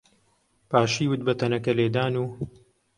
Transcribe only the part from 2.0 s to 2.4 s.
و